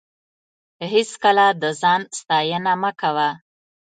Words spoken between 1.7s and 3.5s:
ځان ستاینه مه کوه.